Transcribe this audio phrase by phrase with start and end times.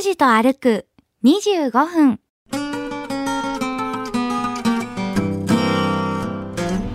[0.00, 0.86] 拓司と歩く
[1.24, 2.20] 25分。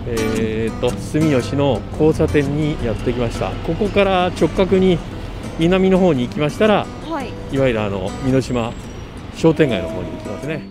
[0.08, 3.50] えー、と住吉の交差点にやってきました。
[3.64, 4.98] ここから直角に
[5.60, 7.28] 南の方に行きましたらはい。
[7.54, 8.72] いわゆるあの美濃島
[9.36, 10.66] 商店街の方に行きますね。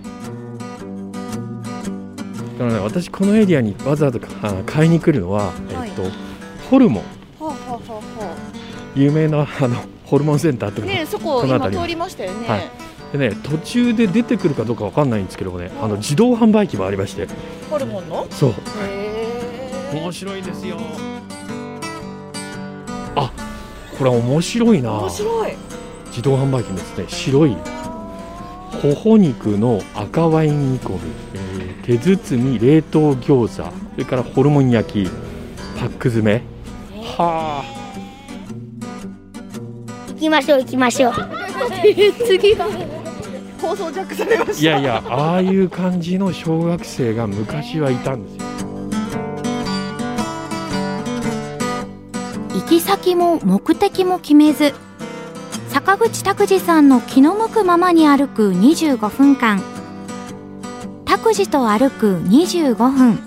[2.60, 6.04] だからね私このエリアにわざわざあ買いに来るのは、はいえっと
[6.70, 7.04] ホルモン。
[7.40, 8.36] ほうほうほうほ
[8.94, 10.86] 有名なあのホルモンセンターとう。
[10.86, 12.48] か、ねえ、そこ今通りましたよね。
[12.48, 12.70] はい。
[13.12, 17.28] でね途中で出てくるかどうかわかんないんですけどもねあの自動販売機もありまして。
[17.70, 18.28] ホルモンの？
[18.30, 18.50] そう。
[18.50, 18.54] へ
[19.94, 20.00] え。
[20.00, 20.78] 面白いですよ。
[23.16, 23.32] あ
[23.98, 24.94] これ面白いな。
[24.94, 25.54] 面白い。
[26.08, 27.56] 自動販売機ですね白い
[28.82, 31.00] ほほ肉の赤ワイン煮込み、
[31.34, 33.64] えー手包み冷凍餃子。
[33.64, 35.10] それからホルモン焼き
[35.80, 36.42] パック詰め。
[37.00, 37.64] はあ。
[37.64, 37.85] 行
[40.26, 41.14] きましょう行きましょう
[42.26, 42.68] 次は。
[43.62, 44.60] 放送ジャックされました。
[44.62, 48.46] いやいやああいう感じの小学生が昔はいたんですよ
[52.54, 54.74] 行き先も目的も決めず、
[55.70, 59.62] 坂口拓司さんの気の向くままに歩く25分間。
[61.06, 63.20] 拓司と歩く25分。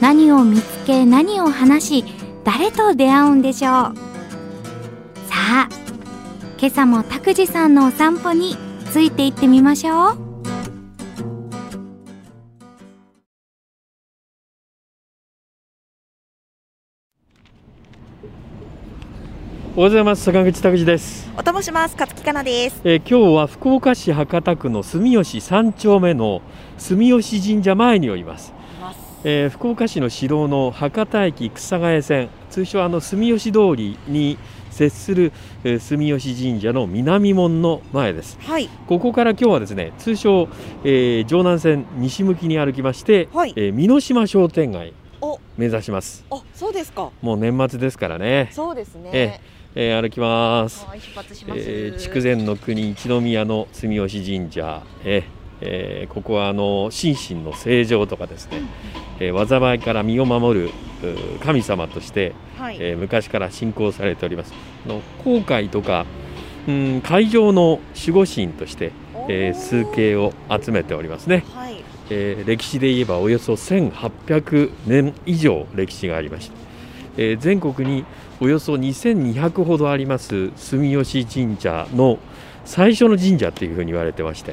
[0.00, 2.04] 何を見つけ何を話し、
[2.44, 4.11] 誰と出会うんでしょう。
[5.52, 5.74] さあ、
[6.58, 8.56] 今朝も拓司さんのお散歩に
[8.90, 9.96] ついて行ってみましょう。
[9.96, 10.16] おはよ
[19.74, 21.96] うございます坂口拓司です、おともします。
[21.98, 22.80] 勝木かなです。
[22.84, 26.40] えー今日は福岡市博多区の住吉三丁目の
[26.78, 28.54] 住吉神社前におります
[29.24, 34.38] えー福岡市の市道の博多駅草ヶ谷線通称あの住吉通りに
[34.72, 35.32] 接する、
[35.64, 38.68] えー住吉神社の南門の前ですはい。
[38.88, 40.48] ここから今日はですね通称、
[40.84, 47.10] えー城南線西向きに歩きまして、はいえー美濃島商店街お目指しますあ、そうですか。
[47.20, 49.10] もう年末ですからね、そうですね。
[49.12, 49.40] え
[49.74, 51.44] えー歩きます、ます。
[51.48, 58.62] えー筑前の国一宮の住吉神社、えーえーここはあの心身の正常とかですね、
[59.20, 60.70] えー災いから身を守る
[61.44, 62.76] 神様として、はい。
[62.80, 64.52] えー昔から信仰されております。
[64.84, 66.04] あの航海とか
[66.68, 68.92] うん海上の守護神として、
[69.28, 71.76] えー数形を集めておりますね、はい。
[72.10, 76.56] えー歴史で言えばおよそ1800年以上歴史がありまして、
[77.16, 78.04] えー全国に
[78.40, 82.18] およそ2200ほどあります住吉神社の
[82.64, 84.52] 最初の神社っていうふうに言われてまして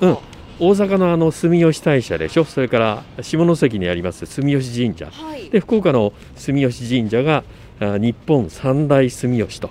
[0.00, 0.18] うなん。
[0.58, 2.44] 大阪のあの住吉大社でしょ？
[2.44, 5.06] それから下関にあります住吉神社。
[5.06, 5.48] はい。
[5.48, 7.44] で福岡の住吉神社が
[7.80, 9.70] あ日本三大住吉と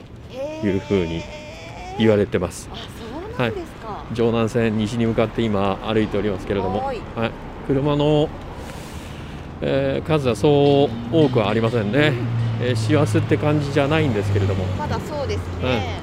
[0.63, 1.21] いうふうに
[1.99, 2.69] 言われてます。
[2.73, 2.81] あ、そ
[3.37, 4.03] うなんですか。
[4.15, 6.83] 城南線西に向かって今歩いておりますけれども。
[6.83, 6.97] はい。
[7.15, 7.31] はい、
[7.67, 8.27] 車の、
[9.61, 12.13] えー数はそう多くはありませんね、
[12.63, 14.65] えー師走って感じじゃないんですけれども。
[14.77, 15.99] まだそうですね。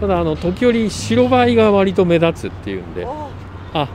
[0.00, 3.28] ただあの時折白バイが割と目立つっていうんでお
[3.74, 3.88] あ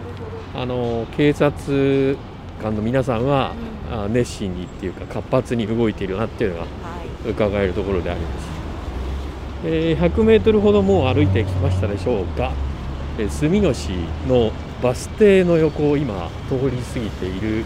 [0.55, 2.17] あの警察
[2.61, 3.53] 官の皆さんは、
[3.91, 6.67] うあ熱心にっていうか活発に動いているなっていうのがは
[7.25, 7.29] い。
[7.31, 8.47] 伺えるところであります、
[9.65, 12.51] えー100メートルほどもう歩いてきましたでしょうか、
[13.17, 13.93] えー住吉
[14.27, 14.51] の
[14.83, 17.65] バス停の横を今通り過ぎている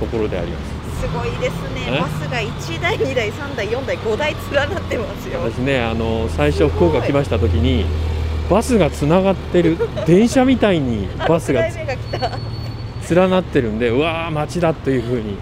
[0.00, 1.86] ところでありますすごいですね。
[1.88, 2.00] え？
[2.00, 5.40] バスが1台、2台、3台、4台、5台連なってますよ。
[5.40, 7.84] 私ねあの最初福岡来ました時に
[8.50, 12.28] バスがつながってる電車みたいにバスがあ6台目が来た。
[12.30, 13.14] はい。
[13.14, 15.36] 連なってるんでうわー街だというふうに、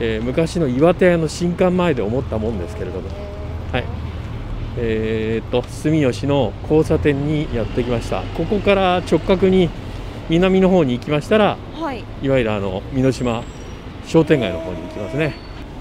[0.00, 3.08] えー昔の岩手屋の新館前で思ったもんですけれども
[3.72, 3.84] はい
[4.76, 9.68] えー、っと住吉の交差点にやってきましたここから直角に
[10.28, 12.04] 南の方に行きましたらはい。
[12.22, 13.42] いわゆるあの美濃島
[14.06, 15.34] 商店街の方に行きますね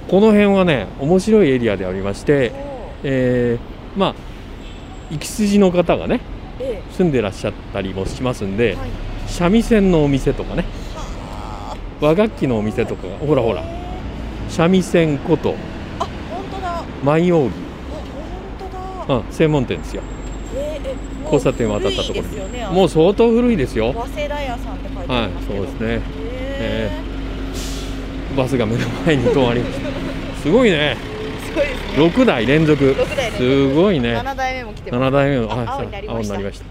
[0.08, 2.52] この辺はね面白いエリアでありまして、
[3.04, 4.16] えーまあ
[5.12, 6.39] 行き筋の方がねえ
[6.92, 8.76] 住んでらっしゃったりもしますんで、え。
[8.76, 8.90] はい。
[9.28, 13.64] 三味線のお店とかねは和楽器のお店とかがほらほら
[14.50, 15.56] 三味線こと
[16.00, 16.04] あ。
[16.04, 16.80] あ、本当だ。
[16.80, 17.52] あ、舞扇、本
[19.08, 19.20] 当だ。
[19.20, 20.02] うん、専門店ですよ
[20.56, 22.68] えええもう交差点渡ったところ古いですよね。
[22.68, 25.60] もう相当古いですよ早稲田屋さんって書いてはいありますけど。
[25.60, 26.02] そうですね
[26.62, 26.92] へ
[28.36, 30.98] バスが目の前に止まりましたすごいね
[31.60, 32.06] ごいですね。
[32.06, 32.96] 6台連続。
[32.98, 33.38] 六台連続。
[33.38, 34.14] すごいね。
[34.14, 35.04] 七台目も来てます。
[35.04, 36.14] 7台目のあはい青になりました。
[36.16, 36.66] 青になりました。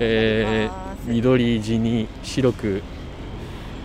[0.00, 2.82] えー、緑地に白く、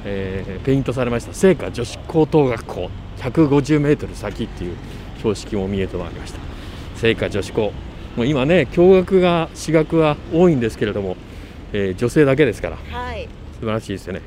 [0.06, 1.33] えーペイントされました。
[1.33, 2.89] 聖火女子高等学校。
[3.18, 4.77] 150メートル先っていう
[5.18, 6.39] 標識も見えてまいりました。
[6.95, 7.71] 聖火女子高。
[8.16, 11.18] もう今ね共学が私学は多いんですけれども、
[11.74, 12.77] えー女性だけですから。
[12.77, 13.27] はい。
[13.60, 14.21] 素晴らしいですよね。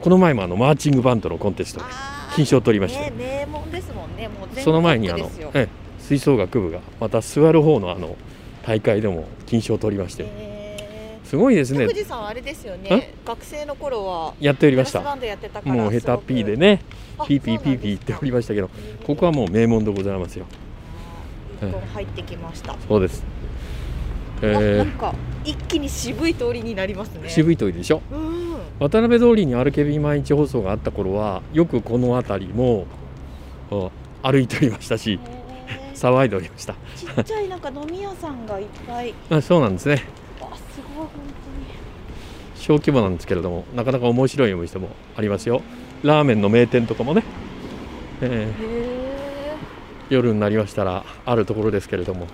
[0.00, 1.86] この前もあのマーチングバンドのコンテストで。
[1.86, 3.00] あー金賞を取りました。
[3.00, 4.28] ね名門ですもんね。
[4.28, 5.68] もうその前にあのええ
[5.98, 8.16] 吹奏楽部がまた座る方のあの
[8.64, 10.24] 大会でも金賞を取りまして。
[10.26, 11.18] え。
[11.24, 11.86] すごいですー、ね。
[11.86, 13.14] 拓司さんはあれですよね。
[13.24, 15.00] 学生の頃はやっておりました。
[15.64, 16.82] もうヘタピーでね
[17.18, 18.70] あピーピーピーピー言っておりましたけど
[19.04, 20.46] ここはもう名門でございますよ。
[21.94, 23.24] 入ってきました、そうです、
[24.42, 27.22] あなえんか一気に渋い通りになりますね。
[27.24, 28.02] ー、渋い通りでしょ。
[28.12, 28.45] うん
[28.78, 32.86] 渡辺通りに RKB 毎日放送があった頃はよくこの辺りも
[33.70, 33.90] お
[34.22, 35.18] 歩いておりましたし
[35.94, 36.74] 騒いでおりました。
[36.94, 39.14] ちっちゃいなんか飲み屋さんがいっぱい。
[39.30, 40.04] あそうなんですね。
[40.40, 41.10] あすごい本
[42.54, 45.62] 小規模なんですけれどもなかなか面白いお店もありますよ。
[46.02, 47.22] ラーメンの名店とかもね、
[48.20, 50.14] えー。
[50.14, 52.26] 夜になりましたらあるところですけれども、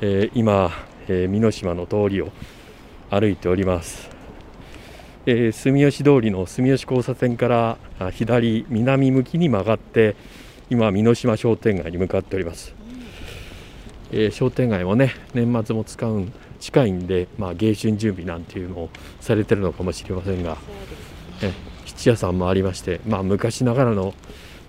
[0.00, 0.70] えー今、
[1.08, 2.28] えー美濃島の通りを
[3.10, 4.08] 歩いております、
[5.30, 10.16] えー住吉通りの住吉交差点からあ左南向きに曲がって
[10.70, 12.74] 今美濃島商店街に向かっております、
[14.10, 18.90] えー商店街もね年末も使うん近いんで、まあ、迎春準備なんていうのを
[19.20, 20.58] されてるのかもしれませんがね。
[21.42, 21.52] え
[21.86, 24.14] 質屋さんもありまして、まあ、昔ながらの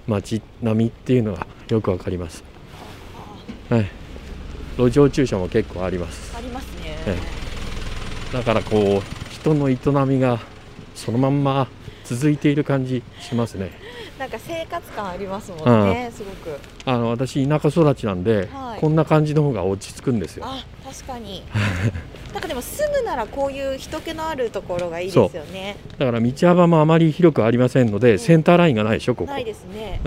[0.08, 2.44] 街並みっていうのがよくわかります、
[3.70, 3.90] はい、
[4.78, 6.36] 路上駐車も結構あります。
[6.38, 7.18] ありますね、え
[8.32, 10.40] だからこう人の営みが
[10.94, 11.68] そのまんま
[12.04, 13.72] 続いている感じしますね。
[14.20, 16.60] なんか生活感ありますもんね、すごく。
[16.86, 18.80] あの私田舎育ちなんで、はい。
[18.80, 20.46] こんな感じの方が落ち着くんですよ。
[20.46, 21.44] あ確かに。
[22.34, 25.78] なんかでも住むならこういう人気のあるところがいいですよね。
[25.98, 28.20] だから道幅もあまり広くありませんので、うん。
[28.20, 29.32] センターラインがないでしょここ。
[29.32, 30.02] ない、ですね、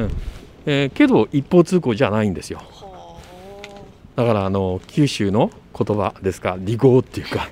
[0.67, 2.61] えーけど一方通行じゃないんですよ。
[2.71, 2.85] は
[4.15, 7.49] だからあの九州の言葉ですか離合っていうか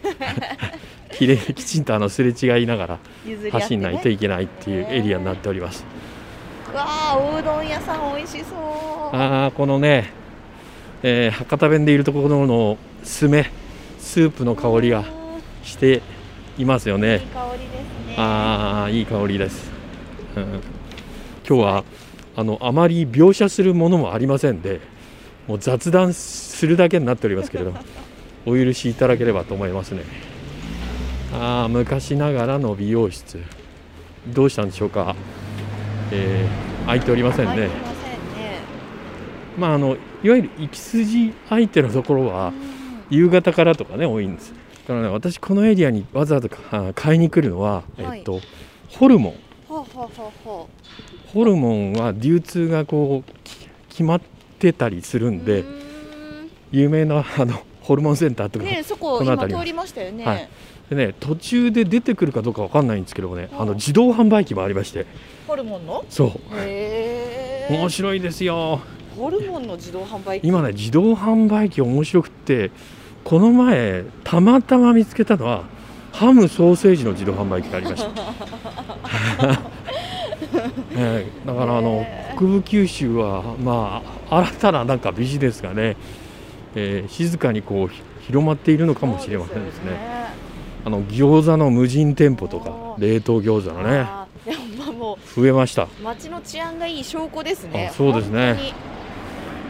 [1.23, 2.99] きれいきちんとあのすれ違いながら
[3.53, 5.85] 走んないといけないっていうエリアになっております。
[6.73, 9.17] うわあおうどん屋さん美味しそう。
[9.17, 10.11] ああこのね、
[11.05, 13.51] えー博多弁でいるところの酢め
[14.01, 15.23] スープの香りがうん。
[15.63, 16.03] して
[16.59, 18.15] いますよいいね香りですね。
[18.17, 19.71] ああいい香りです、
[20.37, 20.43] うん、
[21.49, 21.85] 今日は
[22.35, 24.81] あのあまり描写するものもありませんで
[25.47, 27.79] もう雑談するだけになっておりますけれども
[28.45, 30.31] お許しいただければと思いますね
[31.34, 33.43] ああ昔ながらの美容室。
[34.29, 35.17] どうしたんでしょうか、
[36.12, 37.56] えー開いておりませんね。
[37.56, 37.70] ね。
[39.56, 42.52] まああのいわゆる行き筋相手のところは
[43.08, 44.52] 夕方からとかね多いんです。
[44.52, 48.19] だからね私このエリアにわざわざあ買いに来るのは、はい。
[48.19, 48.40] えっと
[48.88, 49.34] ホルモン。
[49.69, 54.20] ホルモンは流通がこうき決まっ
[54.58, 55.64] てたりするうんでう
[56.73, 60.49] 有名なあのホルモンセンターとか、ねそこ今この辺り通りましたよね、はい。
[60.88, 65.06] でね途中で出てくるかどうかわかんないんですけどもねうんあの自動販売機もありまして。
[65.46, 66.05] ホルモンの？
[66.08, 66.29] そう。
[66.56, 67.76] へえ。
[67.76, 68.81] 面白いですよ。
[69.17, 70.49] ホルモンの自動販売機？
[70.49, 72.70] 今ね自動販売機面白くって
[73.25, 75.64] この前たまたま見つけたのは
[76.12, 78.11] ハムソーセージの自動販売機がありました、
[80.96, 82.05] え えだからあの
[82.37, 85.96] 北部九州はまあ新たななんかビジネスがね、
[86.75, 90.13] えー静かにこうひ広まっているのかもしれませんですね。
[90.85, 94.06] あの餃子の無人店舗とか冷凍餃子のね
[95.35, 97.89] 増えました、う街の治安がいい証拠ですね。
[97.91, 98.55] あそうですね。
[98.55, 98.65] 本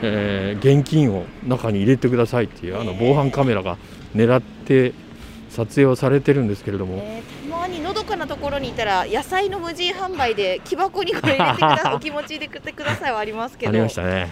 [0.03, 3.77] えー現金を中に入れてくださいっていうあの防犯カメラが
[4.15, 4.95] 狙って
[5.51, 13.71] 撮影をされてるんですけれども、当にねたまにのどかなところにいたら野菜の無人販売で木箱にこれ入れてくだ お気持ち入れてくださいはありますけど。
[13.71, 14.29] ありましたね、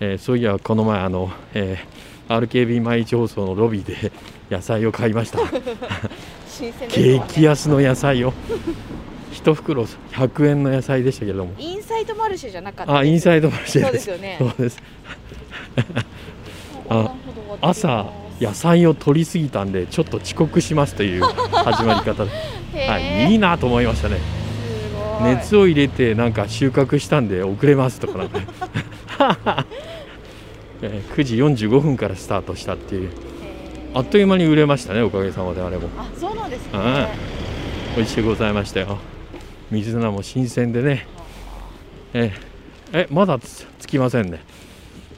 [0.00, 4.10] えーそういやこの前あの、えー RKB 毎日放送のロビーで
[4.50, 5.38] 野菜を買いました。
[6.48, 7.24] 新鮮ですわね。
[7.28, 8.32] 激安の野菜を。
[9.30, 11.52] 一袋100円の野菜でしたけれども。
[11.58, 12.96] インサイドマルシェじゃなかった。
[12.96, 14.36] あインサイドマルシェそうでですすよね。
[14.40, 14.82] そうです。
[16.88, 17.12] あ
[17.60, 18.06] 朝
[18.40, 22.24] 野菜を取りすぎたんでちょっと遅刻しますという始まり方。
[22.24, 22.28] は
[22.98, 24.18] い、ーいいなと思いましたね。
[25.22, 28.40] 熱を入れてなんか収穫したんで遅れますとかなんか
[28.74, 28.95] えー
[30.82, 33.10] 9時45分からスタートしたっていう。
[33.94, 35.88] あっという間に売れましたねおかげさまであれも。
[35.96, 36.78] あそうなんですね。
[36.78, 37.08] は
[37.94, 38.98] い美味しゅうございましたよ。
[39.70, 41.06] 水菜も新鮮でね。
[42.12, 42.56] えー
[42.92, 44.40] えまだつつきませんね、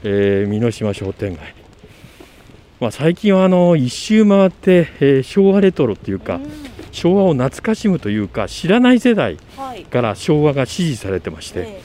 [0.03, 1.53] えー、美濃島商店街。
[2.79, 6.49] まあ、最近はあの一周回って、えー昭和レトロっていうか、うん。
[6.91, 9.83] 昭和を懐かしむというか知らない世代はい。
[9.83, 11.81] から昭和が支持されてまして、え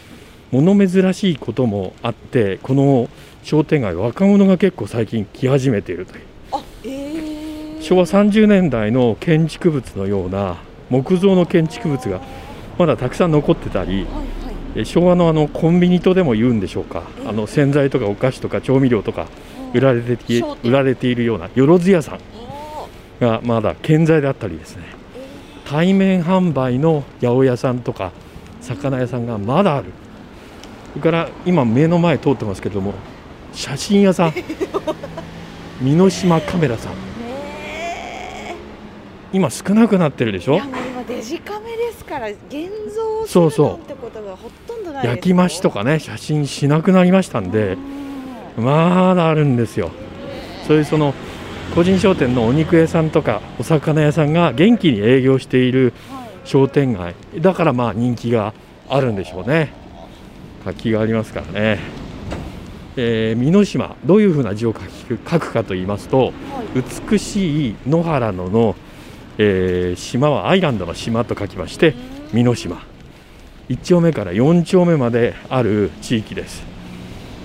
[0.53, 3.09] 物珍しいこともあってこの
[3.43, 6.23] 商店街若者が結構最近来始めているという。
[6.53, 10.57] あえー、昭和30年代の建築物のような
[10.91, 12.21] 木造の建築物が
[12.79, 14.25] まだたくさん残ってたりはいはい。
[14.77, 17.03] え昭和のあのコンビニとでも言うんでしょうか。
[17.27, 19.27] あの洗剤とかお菓子とか調味料とか
[19.73, 20.17] 売られて
[20.63, 22.19] 売られているようなよろず屋さん
[23.21, 24.85] がまだ健在であったりですね。
[25.67, 28.13] 対面販売の八百屋さんとか
[28.61, 29.93] 魚屋さんがまだある
[30.95, 32.95] それから今目の前通ってますけれども
[33.53, 34.33] 写真屋さん。
[35.83, 36.93] 美濃島カメラさん。
[36.93, 38.55] ね
[39.33, 40.61] 今少なくなってるでしょ？
[41.09, 42.39] デジカメですから現
[42.95, 47.77] 像すそうそうてことがほとんどない焼き増しとかね写真しなくなりましたんで
[48.57, 48.65] うん。
[48.65, 49.91] まだあるんですよ。
[50.67, 51.13] そういうその
[51.75, 56.49] 個人商店のお肉屋さんとかお魚屋さんが元気に営業しているはい。
[56.49, 57.15] 商店街。
[57.41, 58.55] だからまあ人気が
[58.89, 59.73] あるんでしょうね
[60.65, 61.79] 活気がありますからね、
[62.97, 66.33] えー、美濃島どういうふうな字を書く書くかと言いますとはい。
[67.11, 68.75] 美しい野原野の、
[69.39, 71.95] えー島はアイランドの島と書きまして
[72.33, 72.83] 美濃島。
[73.69, 76.65] 1丁目から4丁目まである地域です。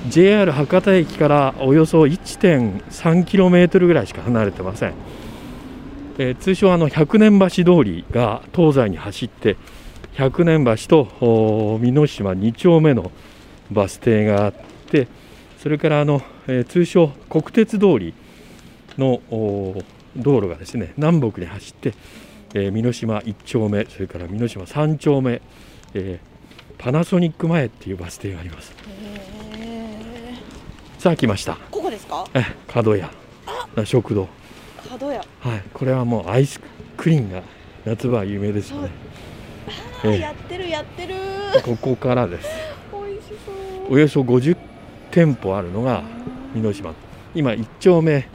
[0.08, 4.94] JR 博多駅からおよそ 1.3km ぐらいしか離れてません、
[6.18, 9.58] えー通称あの百年橋通りが東西に走って
[10.20, 13.10] 百年橋と美濃島2丁目の
[13.72, 14.54] バス停があっ
[14.92, 15.08] て
[15.60, 18.14] それからあの、えー通称国鉄通り
[18.98, 19.22] の
[20.18, 21.94] 道路がですね南北に走って、
[22.54, 25.42] えー美濃島1丁目それから美濃島3丁目、
[25.94, 26.30] えー
[26.82, 28.74] パナソニック前っていうバス停があります。
[30.98, 31.58] さあ来ました。
[31.72, 32.26] ここですか？
[32.34, 33.10] え角屋。
[33.84, 34.30] 食堂。
[34.90, 35.22] 角屋。
[35.42, 36.62] はいこれはもうアイス
[36.96, 37.42] クリーンが
[37.86, 38.90] 夏場は有名ですよね。
[38.92, 38.92] え
[39.26, 39.29] え
[40.08, 41.16] やってるやってる。
[41.64, 42.50] ここからです。
[42.92, 43.52] 美味しそ
[43.90, 43.94] う。
[43.94, 44.58] およそ50
[45.12, 46.04] 店舗あるのが
[46.54, 46.94] 美濃島。
[47.36, 48.28] 今1丁目、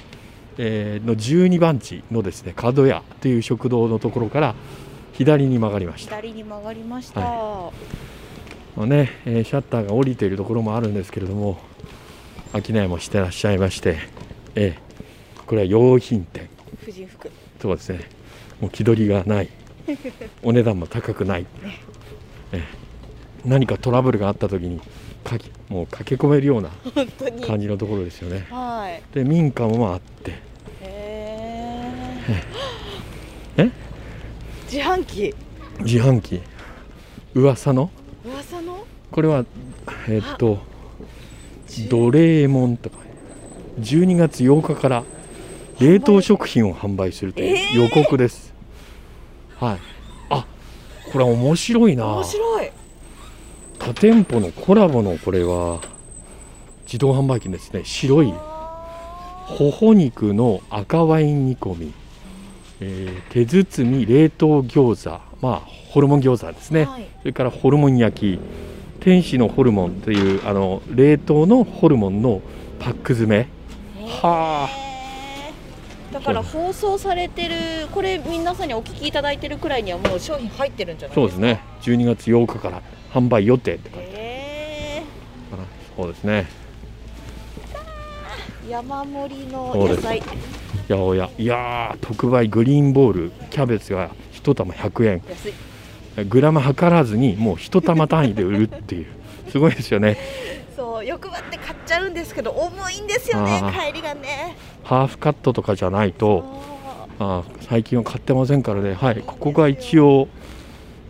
[0.58, 4.54] えーの12番地のですね角屋という食堂のところから
[5.12, 7.70] 左に曲がりました、左に曲がりました、ま
[8.78, 11.58] あねえーシャッターが降りているところもあるんですけれども
[12.52, 13.98] 商いもしてらっしゃいまして、
[14.54, 14.84] えー
[15.44, 16.48] これは用品店
[16.82, 17.30] 婦人服
[17.60, 18.08] そうですね
[18.60, 19.50] もう気取りがない
[20.42, 21.46] お値段も高くない、
[22.52, 22.62] えー
[23.44, 24.80] 何かトラブルがあった時に
[25.22, 26.70] かきもう駆け込めるような
[27.46, 28.46] 感じのところですよね。
[28.48, 29.02] はい。
[29.14, 30.30] で民家もあって。
[30.80, 32.22] へ
[33.58, 33.70] え
[34.64, 35.34] 自販機？
[35.80, 36.40] 自販機。
[37.34, 37.90] 噂の？
[38.24, 38.86] 噂の？
[39.10, 39.44] これは
[40.08, 40.60] えっと
[41.90, 42.96] ドレーモンとか。
[43.78, 45.04] 12月8日から
[45.80, 48.53] 冷凍食品を販売するという予告です、
[49.64, 49.78] はい。
[50.30, 50.46] あ
[51.12, 52.06] これは面白いな。
[52.06, 52.70] 面白い。
[53.78, 55.80] 他店舗のコラボのこれは
[56.86, 58.32] 自動販売機ですね白い
[59.46, 61.92] ほほ肉の赤ワイン煮込み、
[62.80, 65.20] えー手包み冷凍餃子。
[65.42, 67.06] まあホルモン餃子ですね、はい。
[67.20, 68.40] それからホルモン焼き。
[69.00, 72.40] 天使のホルモンというあの冷凍のホルモンの
[72.78, 73.48] パック詰め。
[74.06, 74.93] はあ
[76.24, 77.54] から放送されてる
[77.92, 81.20] これ皆さんにお聞きいただいてるくらいにはもう商品入ってるんじゃないでか？
[81.20, 85.02] そうですすね12月8日から販売予定って書いてへ
[85.52, 85.58] ある。
[85.58, 86.48] かなそうですね。
[88.66, 90.20] ー山盛りの野菜。
[90.20, 91.30] 八百屋。
[91.38, 93.32] いやー特売グリーンボール。
[93.50, 95.22] キャベツが1玉100円。
[95.28, 96.24] 安い。
[96.24, 99.06] グラム測らずにもう1玉単位で売るっていう。
[99.50, 100.16] すごいですよね
[100.76, 104.56] そう欲張って買っちゃうんですけど重いんですよね帰りがね。
[104.82, 106.44] ハーフカットとかじゃないと
[107.18, 108.94] そあー最近は買ってませんからね。
[108.94, 110.28] はいここが一応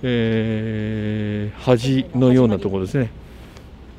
[0.03, 3.11] えー端のようなところですね。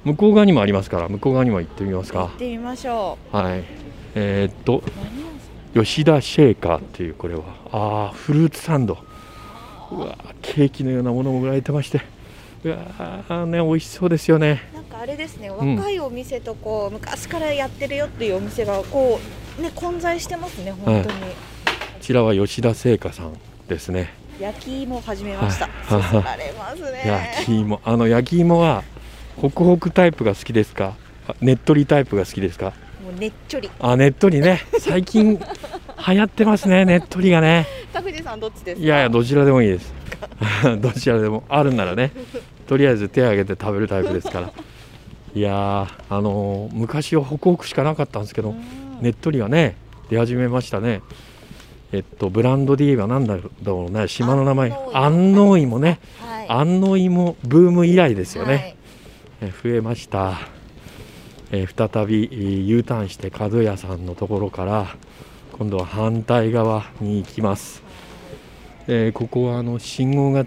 [0.04, 2.26] 向こう側にもありますから向こう側にも行ってみますか。
[2.26, 3.64] う行ってみましょはい。
[4.14, 4.84] えーっと
[5.74, 7.42] 吉田シェーカーっていうこれは。
[7.72, 8.98] あーフルーツサンド。
[9.92, 12.02] うわーケーキのようなものも売られてまして
[12.66, 14.64] うわーね美味しそうですよね。
[14.74, 15.76] なんかあれですねん。
[15.76, 19.20] 若いお店とこう昔からやってるよっていうお店がこ
[19.60, 21.26] うね混在してますね本当に、こ
[22.02, 24.12] ちらは吉田製菓さんですね。
[24.40, 26.04] 焼き芋始めました、はい。
[26.04, 27.04] そそられますね。
[27.06, 27.80] 焼き芋。
[27.86, 28.84] あの焼き芋は
[29.38, 30.96] ホクホクタイプが好きですか？
[31.28, 32.74] あねっとりタイプが好きですか？
[33.06, 33.70] もうねっちょり。
[33.80, 34.62] あねっとりね。
[34.80, 37.68] 最近流行ってますねねっとりがね。
[37.94, 38.84] 拓司さんどっちですか？
[38.84, 39.94] いやいやどちらでもいいです。
[40.82, 42.12] どちらでもあるならね
[42.68, 44.52] とりあえず手を挙げて食べるタイプですから。
[45.36, 49.02] いやーあのー昔はホクホクしかなかったんですけどうん。
[49.02, 49.76] ねっとりがね
[50.10, 51.02] 出始めましたね。
[51.92, 54.08] えっとブランドで言えばなんだろうね。
[54.08, 54.72] 島の名前。
[54.72, 55.80] 安安納芋。
[55.80, 56.50] ねはい。
[56.50, 58.76] 安納芋ブーム以来ですよね、はい。
[59.42, 60.40] え増えました。
[61.52, 64.96] えー再びえー U ターンして角屋さんのところから
[65.58, 67.84] 今度は反対側に行きます、
[68.88, 70.46] えーここはあの信号が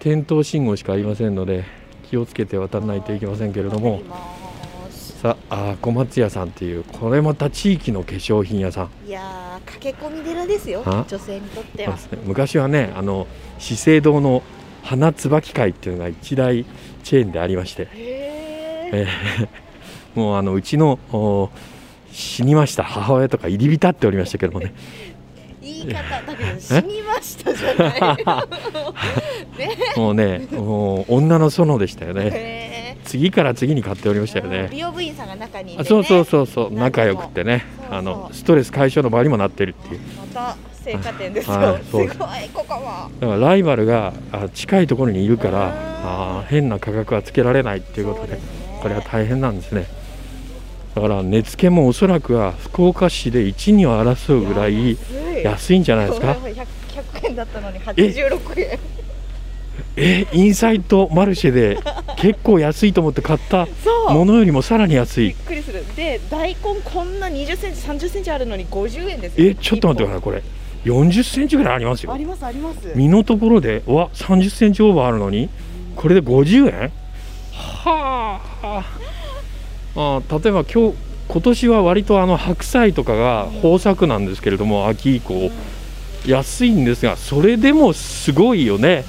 [0.00, 1.64] 点灯信号しかありませんので
[2.10, 4.02] 気をつけて渡らないといけませんけれども。
[5.20, 8.90] さあ小松屋さんっていうこれまた地域の化粧品屋さん。
[9.04, 11.98] いやー駆け込み寺ですよあ女性にとっては。
[12.24, 13.26] 昔はねあの
[13.58, 14.44] 資生堂の
[14.84, 16.64] 花椿会っていうのが一大
[17.02, 19.68] チェーンでありまして、へええー
[20.14, 21.50] もうあのうちのお
[22.10, 24.74] 死にました母親とか入り浸っておりましたけどもね。
[25.60, 28.00] 言い方だけど死にましたじゃない
[29.96, 32.30] もうねもう女の園でしたよね。
[32.32, 36.72] へ次から次に買っておりましたよーね美容部員さんが中にね、あそうそうそうそう。
[36.72, 37.64] 仲良くってね。
[37.90, 40.00] あのストレス解消の場にもなってるっていう。
[40.18, 40.56] また
[40.90, 42.16] 青果店ですよ、はいすごいこ
[42.66, 43.10] こは。
[43.20, 45.72] だからライバルがあ近いところにいるからうん。
[45.72, 48.40] あー変な価格はつけられないっていうことでね。
[48.82, 49.86] これは大変なんですね。
[50.94, 54.98] だから値付けもおそらくは福岡市で1、2を争うぐらい
[55.44, 55.78] 安い。
[55.78, 56.34] んじゃないですか？
[56.34, 56.66] これは 100,
[57.22, 58.78] 100円だったのに86円
[60.00, 61.78] えインサイトマルシェで
[62.16, 63.66] 結構安いと思って買った
[64.10, 65.26] ものよりもさらに安い。
[65.28, 65.84] びっくりする。
[65.96, 69.48] で大根こんな20センチ30センチあるのに50円ですよ。
[69.50, 70.42] えちょっと待ってくださいこれ。
[70.84, 72.12] 40センチぐらいありますよ。
[72.12, 72.92] ありますあります。
[72.94, 75.48] 身のところでわ30センチオーバーあるのに
[75.96, 76.92] これで50円？
[77.52, 78.84] はあ。
[79.96, 80.96] あー例えば今日
[81.28, 85.50] 今年は割とあの白菜とかが豊作なんですけれども秋以降。
[86.26, 89.04] 安いんですがそれでもすごいよね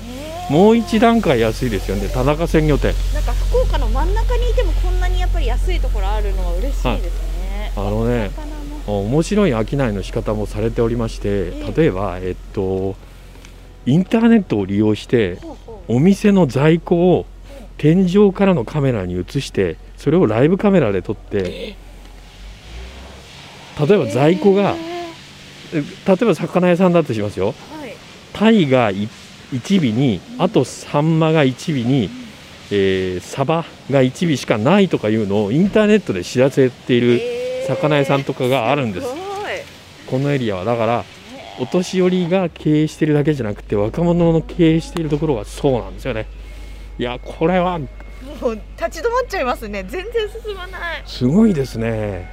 [0.49, 2.09] もう一段階安いですよね。
[2.09, 2.93] 田中鮮魚店。
[3.13, 8.31] なんか福岡の真ん中にいてもこんなにやっぱり安いところあるのは嬉しいですね、あのね
[8.87, 11.73] 面白い商いの仕方もされておりましてええ。
[11.75, 12.95] 例えばえっと
[13.85, 15.39] インターネットを利用して
[15.87, 17.25] お店の在庫を
[17.77, 21.75] 天井からのカメラに映してそれをライブカメラで撮って
[23.79, 27.53] 例えば在庫がへえ例えば魚屋さんだとしますよ。
[27.53, 27.93] ーはい。
[28.33, 28.91] タイが
[29.51, 32.09] 1尾にあとサンマが1尾に、
[32.71, 37.21] えーサバが1尾しかないとかいうのをインターネットで知らせている
[37.67, 39.07] 魚屋さんとかがあるんです。
[39.07, 39.23] すごい。
[40.07, 41.05] このエリアはだから
[41.59, 46.27] お年寄りが経営してるだけじゃなくて若者の経営しているところはそうなんですよね。
[46.97, 47.85] いやこれはも
[48.49, 49.83] う立ち止まっちゃいますね。
[49.88, 51.03] 全然進まない。
[51.05, 52.29] すごいですね。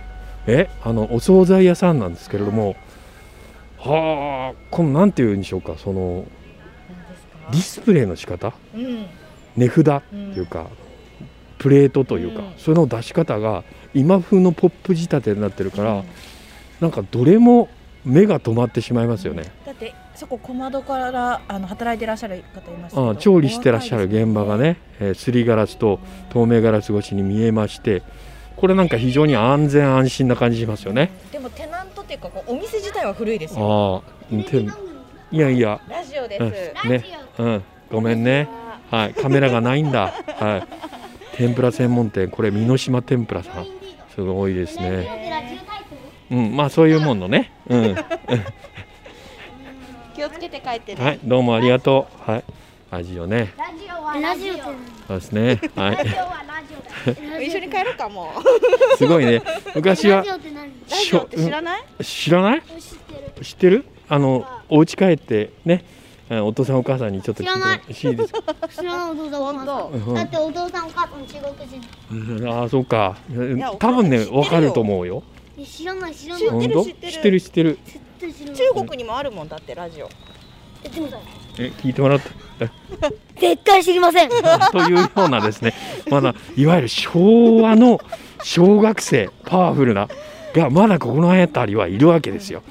[0.47, 2.77] えあのお惣菜屋さんなんですけれども。
[3.79, 6.25] はあこのなんていうんでしょうかその
[7.51, 8.53] ディスプレイの仕方？
[8.75, 9.07] うん。
[9.57, 10.67] 値札ってうんいうか、
[11.59, 12.53] プレートというか、うん。
[12.59, 16.05] その出し方が今風のポップ仕立てになってるから、うん。
[16.81, 17.69] なんかどれも
[18.05, 25.99] 目が止まってしまいますよね、だってそこ小窓からあの働いてらっしゃる方いますけどああ調理してらっしゃる現場がね、えーすりガラスと
[26.31, 28.05] 透明ガラス越しに見えまして
[28.55, 31.11] これなんか非常に安全安心な感じしますよね。
[31.33, 34.65] でもテナントっていうかお店自体は古いですよああ、て
[35.33, 37.05] いやいや、ラジオでうんす、ね、
[37.39, 38.49] うん、ごめんね。
[38.91, 40.13] はい、カメラがないんだ。
[40.39, 40.67] はい。
[41.37, 43.67] 天ぷら専門店、これ美濃島天ぷらさん。
[44.15, 45.53] すごいですね。
[46.31, 47.53] うん、まあそういうもんのね。
[47.69, 47.97] うん。
[50.15, 52.31] 気をつけて帰ってね、はい、どうもありがとう。
[52.31, 52.45] はい。
[52.91, 53.53] 味をね。
[53.59, 54.75] ラジオはラジオそう
[55.19, 55.61] ですね。
[55.75, 55.97] はい。
[55.97, 58.33] ラジオはラジオだ 一緒に帰ろうかも
[58.95, 59.43] うすごいね。
[59.75, 60.73] 昔はラジオって何？
[60.89, 61.83] ラジオって知らない？
[62.03, 62.63] 知らない？
[62.63, 63.85] 知ってる知ってる？
[64.09, 65.85] あのお家帰ってね、
[66.31, 67.81] うんお父さんお母さんにちょっと聞いてもらい。
[67.87, 68.43] いですか？
[68.69, 69.87] 知らないお父さんお母さん。
[70.09, 72.41] うんだってお父さんお母さん中国人。
[72.41, 73.17] うんああ、そうか。
[73.57, 75.23] や多分ね、わかると思うよ。
[75.59, 76.43] え知らない知らない。
[76.43, 77.13] 知ってる知ってる。
[77.13, 77.79] 知ってる知ってる。
[77.87, 78.57] 絶対知らない。
[78.57, 80.09] 中国にもあるもんだってラジオ。
[81.59, 82.27] え聞いてもらった。
[83.41, 84.29] 絶対知りません。
[84.73, 85.75] というようなですね、
[86.11, 88.01] まだいわゆる昭和の
[88.43, 90.09] 小学生、パワフルな
[90.55, 92.63] がまだここの辺りはいるわけですよ。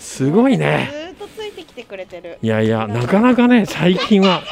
[0.00, 0.90] すごいずね。
[1.10, 4.42] ーっとついてきてくれてるいやいや、なかなかね、最近は。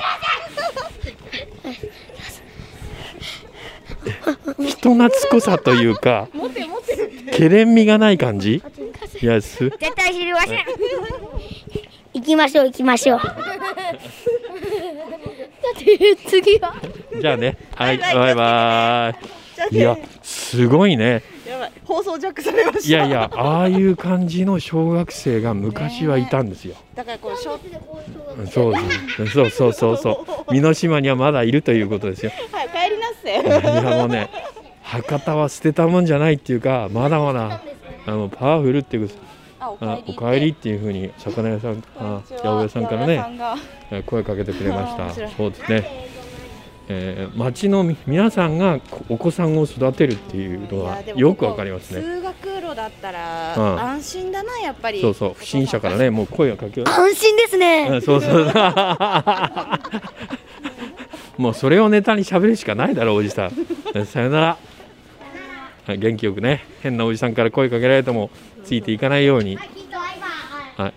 [4.58, 8.62] 人懐っこさというか、持って持ってるけれんみがない感じ？
[9.20, 9.70] いや、す。
[9.70, 10.64] 絶対知りません
[12.14, 13.34] 行きましょう行きましょうだっ
[15.78, 16.74] て次は？
[17.20, 19.14] じゃあね、はい、バイバ
[19.72, 19.76] イ。
[19.76, 21.22] いや、すごいね。
[21.48, 26.76] やばい放送ジャックされましたいやいや、ああいう感じの小学生が昔はいたんですよ。
[26.94, 27.58] だからこうショ
[28.50, 28.74] そう
[29.28, 30.52] そうそうそうそう。
[30.52, 32.32] 美濃島にはまだいるということですよ。
[32.52, 34.28] はい帰りなっせいやもうね、
[34.82, 37.62] 博多は捨てたもんじゃないっていうか、まだまだ
[38.06, 39.11] あのパワフルっていう
[39.61, 39.70] あ
[40.06, 45.28] おかえりっていうふうに魚屋さん、あ八百屋さんからね声かけてくれました。
[45.30, 46.08] そうですね。
[46.90, 52.01] えー、町の皆さんがお子さんを育てるっていうのはよくわかりますね。
[52.01, 55.03] 通学路だったら安心だな、やっぱり。
[55.03, 57.88] そうそう不審者からねもう声をかけ安心ですね。
[57.90, 58.53] うん、そうそう。
[61.37, 64.07] もうそれをネタに喋るしかないだろうおじさん。
[64.07, 65.96] さよなら。
[65.96, 68.31] 元気よくね変なおじさんから声かけられても
[68.64, 69.59] ついていかないように。
[70.77, 70.92] はい。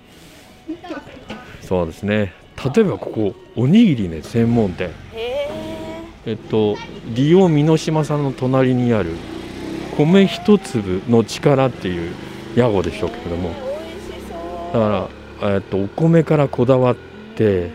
[1.62, 2.34] そうですね。
[2.76, 4.92] 例えばここおにぎりね専門店。
[5.16, 5.41] え
[6.34, 6.78] っと
[7.14, 9.16] リオ美濃島さんの隣にある
[9.98, 12.14] 米一粒の力っていう
[12.56, 13.50] 屋号でしょうけれども。
[14.74, 15.10] だか
[15.42, 16.96] ら、えっと、お米からこだわっ
[17.36, 17.72] て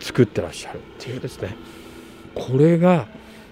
[0.00, 0.78] 作ってらっしゃる。
[0.78, 1.56] っていうですね。
[2.34, 3.06] これが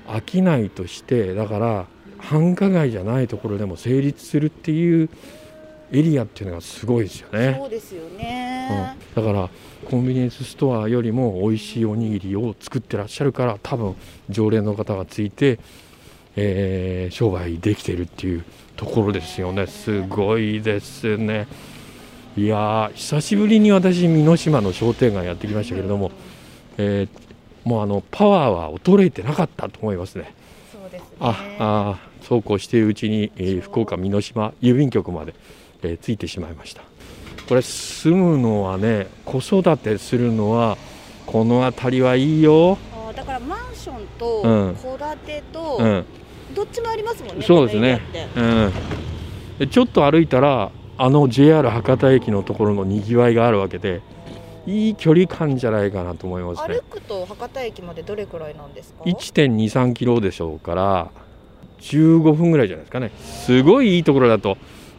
[0.09, 1.87] 商いとしてだから
[2.19, 5.09] 繁華街じゃないところでも成立するっていう
[5.93, 7.57] エリアっていうのがすごいですよね。
[7.59, 9.51] そうですよね、うん、だから
[9.91, 13.95] コンビニエンスストアよりも美味しいおにぎりを作ってらっしゃるから多分
[14.29, 15.61] 常連の方がついて、
[16.35, 18.45] えー、商売できてるっていう
[18.77, 21.47] ところですよねすごいですね
[22.37, 26.11] いや久しぶりに私美濃島の商店街やってきましたけれども、
[26.79, 30.35] えー、もうあのパワーは衰えてなかったと思いますね。
[30.73, 35.35] そうですねああそうこうしているうちに、えー、福岡美濃島郵便局まで、
[35.83, 36.83] えー、着いてしまいました。
[37.49, 40.77] これ住むのはね子育てするのは
[41.27, 42.79] この辺りはいいよ。
[43.09, 46.05] あだからマンションと戸建てと、うん、
[46.55, 48.01] どっちもありますもんねそうですね、
[49.59, 54.01] うん、ちょっと歩いたらあの JR 博多駅のところのにぎわいがあるわけで
[54.67, 61.11] いい距離感じゃないかなと思います、ね、歩くと博多駅までどれくらいなんですか？1.23キロでしょうから
[61.81, 63.13] 15分ぐらいじゃないですかね。
[63.21, 64.57] すごいいいところだと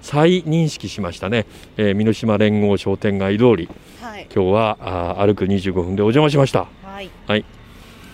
[0.08, 3.70] 再認識しましたね、えー、美濃島連合商店街通り、
[4.02, 4.78] はい、今日は
[5.20, 6.70] あ歩く25分でお邪魔しました。
[6.82, 7.43] はい、はい、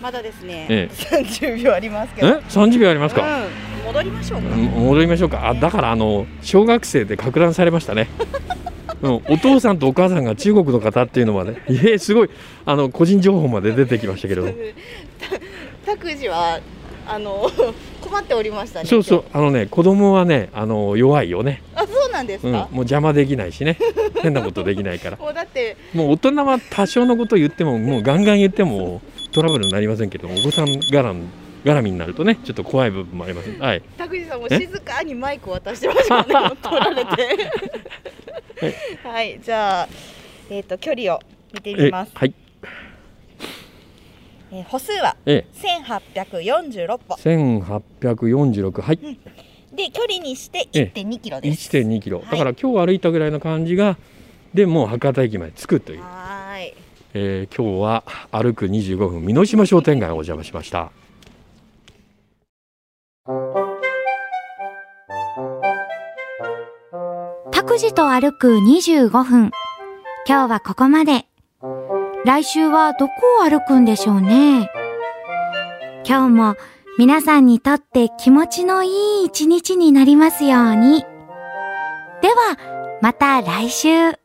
[0.02, 2.26] まだですね、ええ、30秒ありますけど。
[2.26, 3.22] え、30秒ありますか？
[3.22, 4.48] うん、戻りましょうか。
[4.56, 5.48] 戻りましょうか。
[5.48, 8.08] あ、だからあの小学生で拡乱されましたね。
[9.00, 12.30] うん、お父さんとお母さんが中国の方っていうのはね、えー、すごい
[12.66, 14.48] あの個人情報まで出てきましたけど。
[15.86, 16.58] 拓司は
[17.06, 17.50] あの
[18.00, 18.86] 困っておりましたね。
[18.86, 21.62] そうそうあのね子供はねあの弱いよね。
[21.74, 23.78] あそうなんですか、うん、もう邪魔できないしね。
[24.22, 25.16] 変なことできないから。
[25.16, 31.28] もうだってもう大人は多少のこと言ってももうガンガン言ってもトラブルになりませんけどお子さん絡ん
[31.64, 33.50] 絡みになるとねちょっと怖い部分もあります。
[33.58, 33.82] はい。
[33.98, 37.10] 拓司さんも静かにマイク渡してましたね 取られて。
[38.60, 39.88] はい、はい、じゃあ
[40.50, 41.20] えっ、ー、と距離を
[41.52, 42.12] 見てみます。
[42.14, 42.34] はい
[44.54, 45.38] えー、歩数は1846
[46.98, 49.18] 歩、ええ、1846はい、うん
[49.74, 51.68] で距離にして1.2キロです。
[51.76, 53.96] 1.2キロ、だから今日歩いたぐらいの感じが
[54.54, 56.00] でもう博多駅まで着くという。
[56.00, 56.72] はい。
[57.12, 60.92] えー、今日は歩く25分美濃島商店街をお邪魔しました。
[67.50, 69.50] 拓司と歩く25分。
[70.26, 71.26] 今日はここまで。
[72.24, 74.70] 来週はどこを歩くんでしょうね。
[76.06, 76.56] 今日も
[76.98, 81.04] 皆さんにとって気持ちのいい一日になりますように。
[82.22, 84.23] では、また来週。